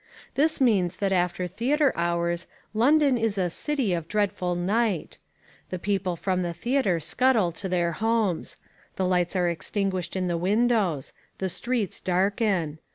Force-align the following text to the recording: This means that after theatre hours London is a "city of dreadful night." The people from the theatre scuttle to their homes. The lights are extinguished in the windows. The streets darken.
This 0.33 0.59
means 0.59 0.95
that 0.97 1.13
after 1.13 1.45
theatre 1.45 1.93
hours 1.95 2.47
London 2.73 3.19
is 3.19 3.37
a 3.37 3.51
"city 3.51 3.93
of 3.93 4.07
dreadful 4.07 4.55
night." 4.55 5.19
The 5.69 5.77
people 5.77 6.15
from 6.15 6.41
the 6.41 6.53
theatre 6.55 6.99
scuttle 6.99 7.51
to 7.51 7.69
their 7.69 7.91
homes. 7.91 8.57
The 8.95 9.05
lights 9.05 9.35
are 9.35 9.47
extinguished 9.47 10.15
in 10.15 10.25
the 10.25 10.39
windows. 10.39 11.13
The 11.37 11.49
streets 11.49 12.01
darken. 12.01 12.79